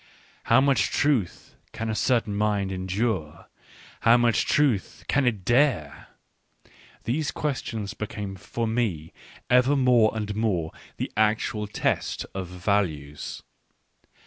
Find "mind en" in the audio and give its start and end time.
2.35-2.87